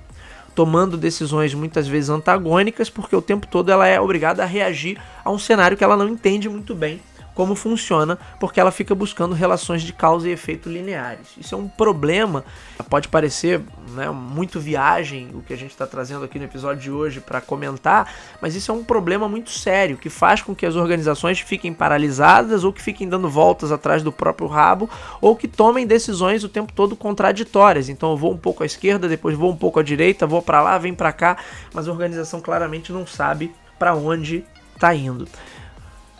tomando 0.54 0.96
decisões 0.96 1.54
muitas 1.54 1.88
vezes 1.88 2.08
antagônicas, 2.10 2.88
porque 2.88 3.16
o 3.16 3.22
tempo 3.22 3.48
todo 3.48 3.72
ela 3.72 3.88
é 3.88 3.98
obrigada 3.98 4.44
a 4.44 4.46
reagir 4.46 4.96
a 5.24 5.30
um 5.30 5.38
cenário 5.38 5.76
que 5.76 5.82
ela 5.82 5.96
não 5.96 6.06
entende 6.06 6.48
muito 6.48 6.72
bem 6.72 7.00
como 7.34 7.54
funciona, 7.54 8.18
porque 8.38 8.60
ela 8.60 8.70
fica 8.70 8.94
buscando 8.94 9.34
relações 9.34 9.82
de 9.82 9.92
causa 9.92 10.28
e 10.28 10.32
efeito 10.32 10.68
lineares. 10.68 11.28
Isso 11.38 11.54
é 11.54 11.58
um 11.58 11.68
problema, 11.68 12.44
pode 12.88 13.08
parecer 13.08 13.60
né, 13.90 14.10
muito 14.10 14.60
viagem 14.60 15.30
o 15.34 15.40
que 15.40 15.52
a 15.52 15.56
gente 15.56 15.70
está 15.70 15.86
trazendo 15.86 16.24
aqui 16.24 16.38
no 16.38 16.44
episódio 16.44 16.82
de 16.82 16.90
hoje 16.90 17.20
para 17.20 17.40
comentar, 17.40 18.12
mas 18.40 18.54
isso 18.54 18.70
é 18.70 18.74
um 18.74 18.84
problema 18.84 19.28
muito 19.28 19.50
sério 19.50 19.96
que 19.96 20.10
faz 20.10 20.42
com 20.42 20.54
que 20.54 20.66
as 20.66 20.76
organizações 20.76 21.40
fiquem 21.40 21.72
paralisadas 21.72 22.64
ou 22.64 22.72
que 22.72 22.82
fiquem 22.82 23.08
dando 23.08 23.28
voltas 23.28 23.72
atrás 23.72 24.02
do 24.02 24.12
próprio 24.12 24.48
rabo 24.48 24.88
ou 25.20 25.34
que 25.36 25.48
tomem 25.48 25.86
decisões 25.86 26.44
o 26.44 26.48
tempo 26.48 26.72
todo 26.72 26.96
contraditórias. 26.96 27.88
Então 27.88 28.10
eu 28.10 28.16
vou 28.16 28.32
um 28.32 28.38
pouco 28.38 28.62
à 28.62 28.66
esquerda, 28.66 29.08
depois 29.08 29.36
vou 29.36 29.50
um 29.50 29.56
pouco 29.56 29.80
à 29.80 29.82
direita, 29.82 30.26
vou 30.26 30.42
para 30.42 30.62
lá, 30.62 30.78
vem 30.78 30.94
para 30.94 31.12
cá, 31.12 31.36
mas 31.72 31.88
a 31.88 31.92
organização 31.92 32.40
claramente 32.40 32.92
não 32.92 33.06
sabe 33.06 33.52
para 33.78 33.94
onde 33.94 34.44
está 34.74 34.94
indo. 34.94 35.26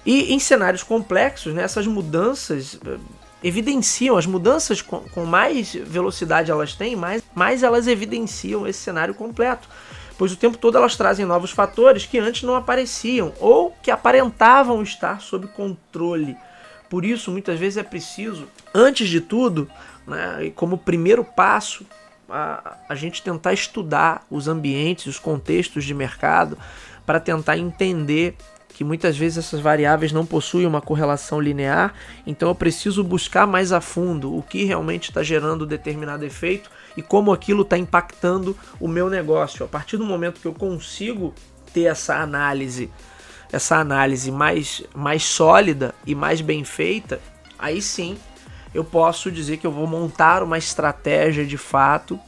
E 0.05 0.33
em 0.33 0.39
cenários 0.39 0.83
complexos, 0.83 1.55
né, 1.55 1.63
essas 1.63 1.87
mudanças 1.87 2.79
eh, 2.85 2.99
evidenciam, 3.43 4.17
as 4.17 4.27
mudanças 4.27 4.83
com, 4.83 5.01
com 5.01 5.25
mais 5.25 5.75
velocidade 5.75 6.51
elas 6.51 6.75
têm, 6.75 6.97
mais, 6.97 7.23
mais 7.35 7.63
elas 7.63 7.87
evidenciam 7.87 8.67
esse 8.67 8.81
cenário 8.81 9.15
completo. 9.15 9.69
Pois 10.19 10.33
o 10.33 10.37
tempo 10.37 10.59
todo 10.59 10.77
elas 10.77 10.97
trazem 10.97 11.25
novos 11.25 11.51
fatores 11.51 12.07
que 12.07 12.19
antes 12.19 12.43
não 12.43 12.55
apareciam 12.55 13.33
ou 13.41 13.75
que 13.83 13.91
aparentavam 13.91 14.83
estar 14.83 15.21
sob 15.21 15.47
controle. 15.49 16.37
Por 16.89 17.05
isso, 17.05 17.31
muitas 17.31 17.59
vezes 17.59 17.79
é 17.79 17.83
preciso, 17.83 18.47
antes 18.75 19.09
de 19.09 19.21
tudo, 19.21 19.69
né, 20.07 20.53
como 20.55 20.77
primeiro 20.77 21.25
passo, 21.25 21.87
a, 22.29 22.77
a 22.89 22.95
gente 22.95 23.23
tentar 23.23 23.53
estudar 23.53 24.27
os 24.31 24.49
ambientes, 24.49 25.07
os 25.07 25.19
contextos 25.19 25.85
de 25.85 25.95
mercado, 25.95 26.59
para 27.05 27.19
tentar 27.19 27.59
entender 27.59 28.37
que 28.73 28.85
muitas 28.85 29.17
vezes 29.17 29.39
essas 29.39 29.61
variáveis 29.61 30.13
não 30.13 30.25
possuem 30.25 30.67
uma 30.67 30.81
correlação 30.81 31.41
linear, 31.41 31.95
então 32.27 32.49
eu 32.49 32.55
preciso 32.55 33.05
buscar 33.05 33.47
mais 33.47 33.73
a 33.73 33.81
fundo 33.81 34.37
o 34.37 34.43
que 34.43 34.65
realmente 34.65 35.11
está 35.11 35.23
gerando 35.23 35.67
determinado 35.67 36.25
efeito 36.25 36.71
e 36.97 37.03
como 37.03 37.33
aquilo 37.33 37.63
está 37.63 37.77
impactando 37.77 38.57
o 38.81 38.89
meu 38.89 39.09
negócio. 39.09 39.65
A 39.65 39.69
partir 39.69 39.97
do 39.97 40.05
momento 40.05 40.41
que 40.41 40.47
eu 40.47 40.55
consigo 40.55 41.35
ter 41.73 41.85
essa 41.85 42.17
análise, 42.17 42.91
essa 43.53 43.77
análise 43.77 44.31
mais, 44.31 44.83
mais 44.95 45.23
sólida 45.23 45.95
e 46.07 46.15
mais 46.15 46.41
bem 46.41 46.65
feita, 46.65 47.21
aí 47.59 47.81
sim 47.81 48.17
eu 48.75 48.85
posso 48.85 49.31
dizer 49.31 49.59
que 49.59 49.67
eu 49.67 49.73
vou 49.73 49.87
montar 49.87 50.43
uma 50.43 50.57
estratégia 50.57 51.45
de 51.45 51.59
fato 51.59 52.19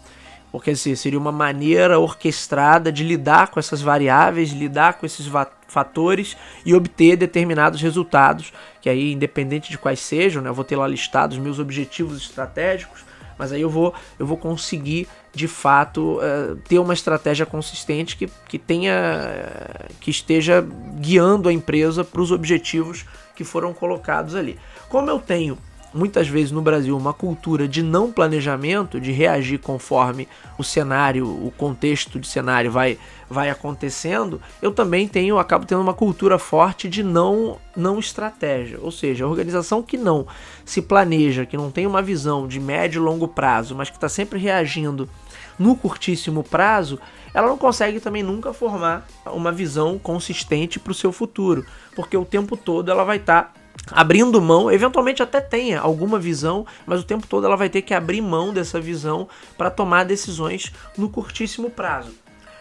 porque 0.55 0.71
assim, 0.71 0.95
seria 0.95 1.19
uma 1.19 1.33
maneira 1.33 1.99
orquestrada 1.99 2.93
de 2.93 3.03
lidar 3.03 3.49
com 3.49 3.59
essas 3.59 3.83
variáveis, 3.83 4.51
lidar 4.51 4.95
com 4.95 5.05
esses 5.05 5.27
fatores 5.75 6.37
e 6.65 6.73
obter 6.73 7.17
determinados 7.17 7.83
resultados, 7.83 8.53
que 8.81 8.89
aí, 8.89 9.13
independente 9.13 9.71
de 9.71 9.77
quais 9.77 9.99
sejam, 9.99 10.41
né, 10.41 10.49
eu 10.49 10.55
vou 10.55 10.65
ter 10.65 10.77
lá 10.77 10.87
listados 10.87 11.37
meus 11.37 11.59
objetivos 11.59 12.23
estratégicos, 12.23 13.05
mas 13.37 13.51
aí 13.51 13.61
eu 13.61 13.69
vou, 13.69 13.93
eu 14.17 14.25
vou 14.25 14.37
conseguir 14.37 15.09
de 15.35 15.49
fato 15.49 16.19
uh, 16.19 16.55
ter 16.69 16.79
uma 16.79 16.95
estratégia 16.95 17.45
consistente 17.45 18.17
que, 18.17 18.31
que 18.49 18.57
tenha 18.57 18.95
uh, 18.95 19.95
que 20.01 20.13
esteja 20.13 20.65
guiando 21.01 21.49
a 21.49 21.53
empresa 21.53 22.05
para 22.05 22.21
os 22.21 22.31
objetivos 22.31 23.05
que 23.35 23.43
foram 23.43 23.75
colocados 23.75 24.37
ali. 24.37 24.57
Como 24.89 25.11
eu 25.11 25.19
tenho 25.19 25.59
muitas 25.95 26.27
vezes 26.27 26.51
no 26.51 26.61
Brasil 26.61 26.97
uma 26.97 27.15
cultura 27.15 27.69
de 27.69 27.83
não 27.83 28.11
planejamento, 28.11 29.01
de 29.01 29.13
reagir 29.13 29.59
conforme 29.59 30.29
o 30.59 30.65
cenário, 30.65 31.27
o 31.27 31.53
contexto 31.57 32.19
de 32.19 32.27
cenário 32.27 32.71
vai, 32.71 32.99
vai 33.31 33.49
acontecendo, 33.49 34.43
eu 34.61 34.73
também 34.73 35.07
tenho, 35.07 35.39
acabo 35.39 35.65
tendo 35.65 35.81
uma 35.81 35.95
cultura 35.95 36.39
forte 36.39 36.89
de 36.89 37.03
não, 37.03 37.59
não 37.77 37.99
estratégia. 37.99 38.79
Ou 38.83 38.91
seja, 38.91 39.25
a 39.25 39.29
organização 39.29 39.83
que 39.83 39.97
não 39.97 40.27
se 40.65 40.83
planeja, 40.83 41.47
que 41.47 41.57
não 41.57 41.71
tem 41.71 41.87
uma 41.87 42.03
visão 42.03 42.49
de 42.49 42.59
médio 42.59 43.01
e 43.01 43.05
longo 43.05 43.29
prazo, 43.29 43.75
mas 43.75 43.89
que 43.89 43.97
está 43.97 44.09
sempre 44.09 44.39
reagindo 44.39 45.09
no 45.57 45.77
curtíssimo 45.77 46.43
prazo, 46.43 46.99
ela 47.33 47.47
não 47.47 47.57
consegue 47.57 48.01
também 48.01 48.23
nunca 48.23 48.53
formar 48.53 49.07
uma 49.27 49.53
visão 49.53 49.99
consistente 49.99 50.81
para 50.81 50.91
o 50.91 50.95
seu 50.95 51.13
futuro, 51.13 51.65
porque 51.95 52.17
o 52.17 52.25
tempo 52.25 52.57
todo 52.57 52.91
ela 52.91 53.05
vai 53.05 53.19
estar 53.19 53.43
tá 53.55 53.64
abrindo 53.91 54.41
mão, 54.41 54.71
eventualmente 54.71 55.23
até 55.23 55.41
tenha 55.41 55.81
alguma 55.81 56.19
visão, 56.19 56.67
mas 56.87 57.01
o 57.01 57.05
tempo 57.05 57.27
todo 57.27 57.47
ela 57.47 57.57
vai 57.57 57.69
ter 57.69 57.83
que 57.83 57.93
abrir 57.93 58.21
mão 58.21 58.53
dessa 58.53 58.81
visão 58.81 59.29
para 59.59 59.71
tomar 59.71 60.05
decisões 60.05 60.73
no 60.97 61.09
curtíssimo 61.09 61.71
prazo. 61.71 62.13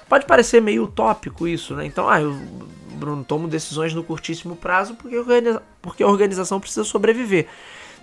Pode 0.09 0.25
parecer 0.25 0.61
meio 0.61 0.83
utópico 0.83 1.47
isso, 1.47 1.73
né? 1.75 1.85
Então, 1.85 2.09
ah, 2.09 2.21
eu, 2.21 2.37
Bruno, 2.95 3.23
tomo 3.23 3.47
decisões 3.47 3.93
no 3.93 4.03
curtíssimo 4.03 4.55
prazo 4.55 4.95
porque, 4.95 5.15
porque 5.81 6.03
a 6.03 6.07
organização 6.07 6.59
precisa 6.59 6.83
sobreviver. 6.83 7.47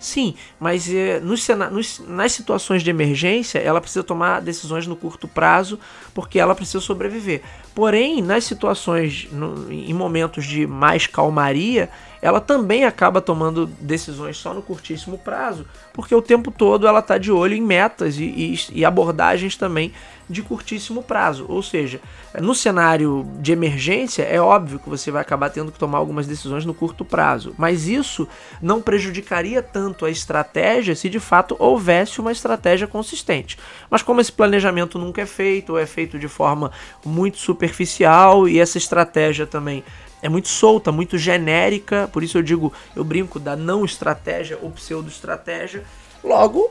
Sim, 0.01 0.35
mas 0.59 0.91
é, 0.93 1.21
nos, 1.21 1.47
nos, 1.71 1.99
nas 2.09 2.33
situações 2.33 2.83
de 2.83 2.89
emergência, 2.89 3.59
ela 3.59 3.83
precisa 3.83 4.03
tomar 4.03 4.41
decisões 4.41 4.87
no 4.87 4.97
curto 4.97 5.29
prazo 5.29 5.79
porque 6.15 6.41
ela 6.41 6.55
precisa 6.55 6.81
sobreviver. 6.81 7.43
Porém, 7.75 8.23
nas 8.23 8.45
situações, 8.45 9.29
no, 9.31 9.71
em 9.71 9.93
momentos 9.93 10.47
de 10.47 10.67
mais 10.67 11.07
calmaria, 11.07 11.91
ela 12.23 12.41
também 12.41 12.85
acaba 12.85 13.21
tomando 13.21 13.67
decisões 13.67 14.37
só 14.37 14.53
no 14.53 14.63
curtíssimo 14.63 15.17
prazo, 15.19 15.67
porque 15.93 16.15
o 16.15 16.23
tempo 16.23 16.51
todo 16.51 16.87
ela 16.87 17.01
está 17.01 17.17
de 17.17 17.33
olho 17.33 17.55
em 17.55 17.63
metas 17.63 18.19
e, 18.19 18.25
e, 18.25 18.59
e, 18.73 18.85
abordagens 18.85 19.57
também 19.57 19.93
de 20.29 20.43
curtíssimo 20.43 21.03
prazo. 21.03 21.47
Ou 21.49 21.63
seja, 21.63 22.01
no 22.39 22.55
cenário 22.55 23.27
de 23.41 23.53
emergência, 23.53 24.23
é 24.23 24.41
óbvio 24.41 24.79
que 24.79 24.89
você 24.89 25.11
vai 25.11 25.23
acabar 25.23 25.51
tendo 25.51 25.73
que 25.73 25.79
tomar 25.79 25.99
algumas 25.99 26.27
decisões 26.27 26.65
no 26.65 26.75
curto 26.75 27.05
prazo, 27.05 27.55
mas 27.57 27.89
isso 27.89 28.29
não 28.61 28.81
prejudicaria 28.81 29.63
tanto 29.63 30.05
a 30.05 30.11
estratégia 30.11 30.95
se 30.95 31.09
de 31.09 31.19
fato 31.19 31.57
houvesse 31.59 32.21
uma 32.21 32.33
estratégia 32.33 32.87
consistente. 32.87 33.59
Mas 33.91 34.03
como 34.03 34.21
esse 34.21 34.31
planejamento 34.31 34.99
nunca 34.99 35.23
é 35.23 35.27
feito, 35.27 35.71
ou 35.71 35.79
é 35.79 35.87
feito 35.87 36.19
de 36.19 36.29
forma 36.29 36.71
muito 37.05 37.39
superficial 37.39 38.49
e 38.49 38.61
essa 38.61 38.79
estratégia 38.79 39.47
também 39.47 39.83
é 40.23 40.29
muito 40.29 40.49
solta, 40.49 40.93
muito 40.93 41.17
genérica, 41.17 42.09
por 42.13 42.23
isso 42.23 42.39
eu 42.39 42.43
digo, 42.43 42.73
eu 42.95 43.03
brinco 43.05 43.39
da 43.39 43.57
não 43.57 43.85
estratégia 43.85 44.59
ou 44.61 44.71
pseudo-estratégia. 44.71 45.85
Logo, 46.23 46.69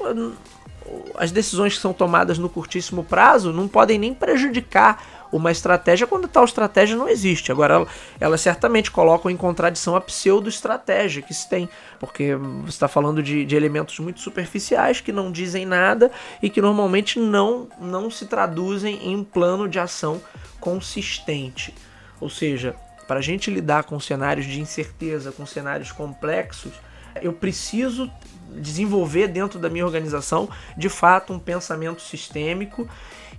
as 1.15 1.31
decisões 1.31 1.75
que 1.75 1.81
são 1.81 1.93
tomadas 1.93 2.37
no 2.37 2.49
curtíssimo 2.49 3.03
prazo 3.03 3.51
não 3.51 3.67
podem 3.67 3.97
nem 3.97 4.13
prejudicar 4.13 5.19
uma 5.31 5.51
estratégia 5.51 6.07
quando 6.07 6.27
tal 6.27 6.43
estratégia 6.43 6.95
não 6.95 7.07
existe. 7.07 7.51
Agora, 7.51 7.85
elas 8.19 8.41
certamente 8.41 8.89
colocam 8.89 9.29
em 9.29 9.37
contradição 9.37 9.95
a 9.95 10.01
pseudo-estratégia 10.01 11.21
que 11.21 11.33
se 11.33 11.47
tem, 11.47 11.69
porque 11.99 12.35
você 12.35 12.69
está 12.69 12.87
falando 12.87 13.21
de, 13.21 13.45
de, 13.45 13.55
elementos 13.55 13.99
muito 13.99 14.19
superficiais 14.21 15.01
que 15.01 15.11
não 15.11 15.31
dizem 15.31 15.65
nada 15.65 16.11
e 16.41 16.49
que 16.49 16.61
normalmente 16.61 17.19
não, 17.19 17.67
não 17.79 18.09
se 18.09 18.25
traduzem 18.25 18.99
em 19.03 19.15
um 19.15 19.23
plano 19.23 19.67
de 19.67 19.79
ação 19.79 20.19
consistente. 20.59 21.73
Ou 22.19 22.29
seja, 22.29 22.75
para 23.09 23.17
a 23.17 23.23
gente 23.23 23.49
lidar 23.49 23.85
com 23.85 23.99
cenários 23.99 24.45
de 24.45 24.61
incerteza, 24.61 25.31
com 25.31 25.43
cenários 25.43 25.91
complexos, 25.91 26.73
eu 27.23 27.33
preciso 27.33 28.07
desenvolver 28.61 29.27
dentro 29.29 29.57
da 29.57 29.67
minha 29.67 29.83
organização 29.83 30.47
de 30.77 30.89
fato 30.89 31.33
um 31.33 31.39
pensamento 31.39 32.03
sistêmico 32.03 32.87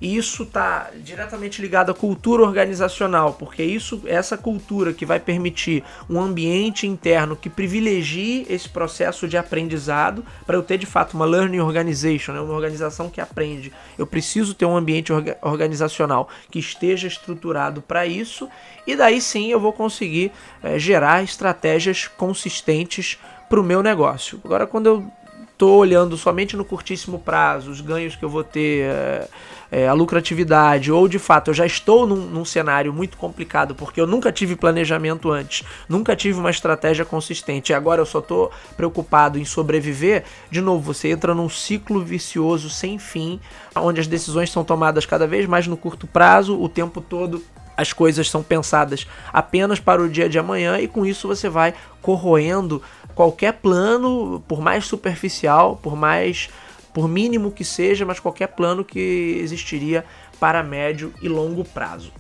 e 0.01 0.17
isso 0.17 0.45
está 0.45 0.91
diretamente 1.03 1.61
ligado 1.61 1.91
à 1.91 1.95
cultura 1.95 2.43
organizacional, 2.43 3.35
porque 3.35 3.63
isso 3.63 4.03
essa 4.07 4.37
cultura 4.39 4.93
que 4.93 5.05
vai 5.05 5.21
permitir 5.21 5.85
um 6.09 6.19
ambiente 6.19 6.87
interno 6.87 7.37
que 7.37 7.51
privilegie 7.51 8.47
esse 8.49 8.69
processo 8.69 9.29
de 9.29 9.37
aprendizado 9.37 10.25
para 10.47 10.57
eu 10.57 10.63
ter 10.63 10.79
de 10.79 10.87
fato 10.87 11.15
uma 11.15 11.27
learning 11.27 11.61
organization, 11.61 12.33
né, 12.33 12.41
uma 12.41 12.55
organização 12.55 13.11
que 13.11 13.21
aprende. 13.21 13.73
Eu 13.99 14.07
preciso 14.07 14.55
ter 14.55 14.65
um 14.65 14.77
ambiente 14.77 15.13
orga 15.13 15.37
organizacional 15.43 16.29
que 16.51 16.59
esteja 16.59 17.07
estruturado 17.07 17.83
para 17.83 18.07
isso 18.07 18.49
e 18.87 18.97
daí 18.97 19.21
sim 19.21 19.51
eu 19.51 19.61
vou 19.61 19.73
conseguir 19.73 20.33
é, 20.63 20.79
gerar 20.79 21.23
estratégias 21.23 22.09
consistentes 22.09 23.19
para 23.49 23.61
o 23.61 23.65
meu 23.65 23.83
negócio. 23.83 24.41
Agora, 24.45 24.67
quando 24.67 24.87
eu 24.87 25.13
estou 25.61 25.77
olhando 25.77 26.17
somente 26.17 26.57
no 26.57 26.65
curtíssimo 26.65 27.19
prazo, 27.19 27.71
os 27.71 27.83
ganhos 27.83 28.17
que 28.17 28.25
eu 28.25 28.31
vou 28.31 28.43
ter, 28.43 28.87
é, 28.87 29.29
é, 29.71 29.87
a 29.87 29.93
lucratividade, 29.93 30.91
ou 30.91 31.07
de 31.07 31.19
fato 31.19 31.51
eu 31.51 31.55
já 31.55 31.67
estou 31.67 32.07
num, 32.07 32.17
num, 32.17 32.47
cenário 32.47 32.95
muito 32.95 33.19
complicado 33.19 33.75
porque 33.75 34.01
eu 34.01 34.07
nunca 34.07 34.33
tive 34.33 34.57
planejamento 34.57 35.31
antes, 35.31 35.63
nunca 35.87 36.17
tive 36.17 36.39
uma 36.39 36.51
estratégia 36.51 37.05
consistente 37.05 37.73
e 37.73 37.75
agora 37.75 38.01
eu 38.01 38.07
só 38.07 38.21
estou 38.21 38.51
preocupado 38.75 39.39
em 39.39 39.45
sobreviver, 39.45 40.25
de 40.51 40.63
novo 40.63 40.95
você 40.95 41.11
entra 41.11 41.35
num 41.35 41.51
ciclo 41.51 42.03
vicioso 42.03 42.71
sem 42.71 42.99
fim, 42.99 43.39
onde 43.77 44.01
as 44.01 44.07
decisões 44.07 44.51
são 44.51 44.65
tomadas 44.65 45.05
cada 45.05 45.27
vez 45.27 45.45
mais 45.45 45.67
no 45.67 45.77
curto 45.77 46.07
prazo, 46.07 46.59
o 46.59 46.71
tempo 46.71 47.03
todo 47.03 47.43
as 47.81 47.95
coisas 47.95 48.29
são 48.29 48.43
pensadas 48.43 49.07
apenas 49.33 49.81
para 49.81 50.03
o 50.03 50.09
dia 50.09 50.29
de 50.29 50.39
amanhã 50.39 50.79
e 50.79 50.87
com 50.87 51.07
isso 51.07 51.27
você 51.27 51.49
vai 51.49 51.73
corroendo 52.03 52.83
qualquer 53.15 53.55
plano, 53.55 54.43
por 54.47 54.61
mais 54.61 54.85
superficial, 54.85 55.79
por 55.83 55.97
mais 55.97 56.51
por 56.93 57.09
mínimo 57.09 57.51
que 57.51 57.65
seja, 57.65 58.05
mas 58.05 58.21
qualquer 58.21 58.49
plano 58.49 58.85
que 58.85 59.39
existiria 59.41 60.05
para 60.39 60.63
médio 60.63 61.15
e 61.23 61.29
longo 61.29 61.65
prazo. 61.65 62.13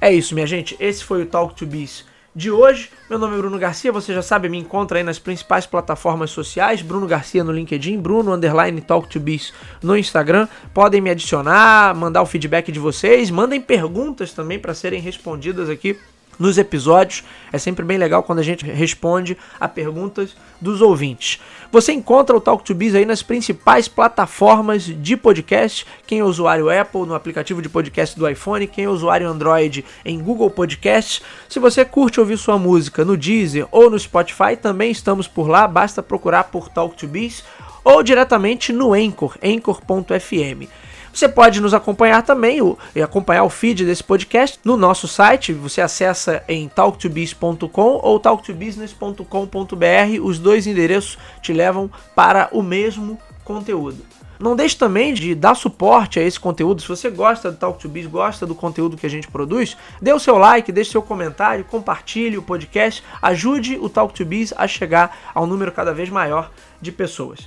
É 0.00 0.12
isso, 0.12 0.34
minha 0.34 0.46
gente. 0.46 0.76
Esse 0.78 1.02
foi 1.04 1.22
o 1.22 1.26
Talk 1.26 1.54
to 1.54 1.64
Biz 1.64 2.04
de 2.34 2.50
hoje. 2.50 2.90
Meu 3.10 3.18
nome 3.18 3.34
é 3.34 3.38
Bruno 3.38 3.58
Garcia, 3.58 3.92
você 3.92 4.14
já 4.14 4.22
sabe, 4.22 4.48
me 4.48 4.58
encontra 4.58 4.98
aí 4.98 5.04
nas 5.04 5.18
principais 5.18 5.66
plataformas 5.66 6.30
sociais, 6.30 6.82
Bruno 6.82 7.06
Garcia 7.06 7.44
no 7.44 7.52
LinkedIn, 7.52 7.98
Bruno 7.98 8.32
underline 8.32 8.80
Talk 8.80 9.08
to 9.08 9.20
Biz 9.20 9.52
no 9.82 9.96
Instagram. 9.96 10.48
Podem 10.72 11.00
me 11.00 11.10
adicionar, 11.10 11.94
mandar 11.94 12.22
o 12.22 12.26
feedback 12.26 12.72
de 12.72 12.78
vocês, 12.78 13.30
mandem 13.30 13.60
perguntas 13.60 14.32
também 14.32 14.58
para 14.58 14.74
serem 14.74 15.00
respondidas 15.00 15.68
aqui 15.68 15.98
nos 16.38 16.58
episódios. 16.58 17.24
É 17.52 17.58
sempre 17.58 17.84
bem 17.84 17.98
legal 17.98 18.22
quando 18.22 18.38
a 18.38 18.42
gente 18.42 18.64
responde 18.64 19.36
a 19.60 19.68
perguntas 19.68 20.34
dos 20.60 20.80
ouvintes. 20.80 21.40
Você 21.70 21.92
encontra 21.92 22.36
o 22.36 22.40
Talk 22.40 22.64
to 22.64 22.74
Biz 22.74 22.94
aí 22.94 23.04
nas 23.04 23.22
principais 23.22 23.88
plataformas 23.88 24.84
de 24.84 25.16
podcast. 25.16 25.86
Quem 26.06 26.20
é 26.20 26.24
usuário 26.24 26.68
Apple 26.70 27.06
no 27.06 27.14
aplicativo 27.14 27.60
de 27.62 27.68
podcast 27.68 28.18
do 28.18 28.28
iPhone, 28.28 28.66
quem 28.66 28.84
é 28.84 28.88
usuário 28.88 29.28
Android 29.28 29.84
em 30.04 30.18
Google 30.18 30.50
Podcasts. 30.50 31.22
Se 31.48 31.58
você 31.58 31.84
curte 31.84 32.20
ouvir 32.20 32.36
sua 32.36 32.58
música 32.58 33.04
no 33.04 33.16
Deezer 33.16 33.66
ou 33.70 33.90
no 33.90 33.98
Spotify, 33.98 34.56
também 34.60 34.90
estamos 34.90 35.26
por 35.26 35.48
lá. 35.48 35.66
Basta 35.66 36.02
procurar 36.02 36.44
por 36.44 36.68
Talk 36.68 36.96
to 36.96 37.08
Biz 37.08 37.42
ou 37.84 38.02
diretamente 38.02 38.72
no 38.72 38.92
Anchor, 38.92 39.36
anchor.fm. 39.42 40.68
Você 41.12 41.28
pode 41.28 41.60
nos 41.60 41.74
acompanhar 41.74 42.22
também 42.22 42.62
o, 42.62 42.78
e 42.96 43.02
acompanhar 43.02 43.44
o 43.44 43.50
feed 43.50 43.84
desse 43.84 44.02
podcast 44.02 44.58
no 44.64 44.76
nosso 44.76 45.06
site. 45.06 45.52
Você 45.52 45.82
acessa 45.82 46.42
em 46.48 46.68
talktobiz.com 46.68 48.00
ou 48.02 48.18
talktobusiness.com.br. 48.18 50.22
Os 50.22 50.38
dois 50.38 50.66
endereços 50.66 51.18
te 51.42 51.52
levam 51.52 51.90
para 52.14 52.48
o 52.50 52.62
mesmo 52.62 53.18
conteúdo. 53.44 53.98
Não 54.40 54.56
deixe 54.56 54.76
também 54.76 55.14
de 55.14 55.36
dar 55.36 55.54
suporte 55.54 56.18
a 56.18 56.22
esse 56.22 56.40
conteúdo. 56.40 56.82
Se 56.82 56.88
você 56.88 57.10
gosta 57.10 57.52
do 57.52 57.58
Talk 57.58 57.78
to 57.78 57.88
Biz, 57.88 58.06
gosta 58.06 58.44
do 58.44 58.56
conteúdo 58.56 58.96
que 58.96 59.06
a 59.06 59.10
gente 59.10 59.28
produz, 59.28 59.76
dê 60.00 60.12
o 60.12 60.18
seu 60.18 60.36
like, 60.36 60.72
deixe 60.72 60.90
seu 60.90 61.02
comentário, 61.02 61.64
compartilhe 61.64 62.36
o 62.36 62.42
podcast, 62.42 63.04
ajude 63.20 63.76
o 63.76 63.88
Talk 63.88 64.12
to 64.12 64.24
Biz 64.24 64.52
a 64.56 64.66
chegar 64.66 65.16
a 65.32 65.40
um 65.40 65.46
número 65.46 65.70
cada 65.70 65.94
vez 65.94 66.10
maior 66.10 66.50
de 66.80 66.90
pessoas. 66.90 67.46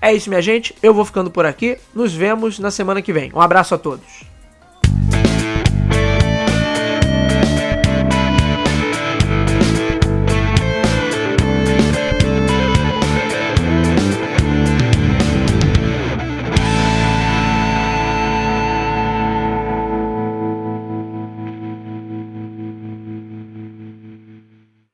É 0.00 0.12
isso, 0.12 0.28
minha 0.28 0.42
gente. 0.42 0.74
Eu 0.82 0.94
vou 0.94 1.04
ficando 1.04 1.30
por 1.30 1.44
aqui. 1.44 1.76
Nos 1.94 2.14
vemos 2.14 2.58
na 2.58 2.70
semana 2.70 3.02
que 3.02 3.12
vem. 3.12 3.32
Um 3.34 3.40
abraço 3.40 3.74
a 3.74 3.78
todos. 3.78 4.24